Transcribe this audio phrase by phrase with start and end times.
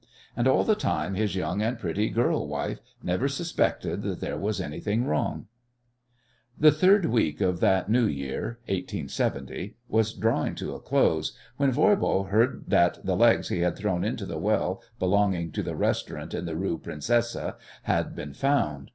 [0.35, 4.59] And all the time his young and pretty girl wife never suspected that there was
[4.59, 5.45] anything wrong.
[6.57, 12.23] The third week of that new year 1870 was drawing to a close when Voirbo
[12.29, 16.45] heard that the legs he had thrown into the well belonging to the restaurant in
[16.45, 17.37] the Rue Princesse
[17.83, 18.89] had been found.